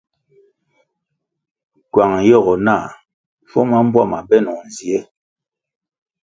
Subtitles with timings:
[1.91, 2.85] Kywang yogo nah
[3.47, 4.99] schuo ma mbpuama benoh nzie.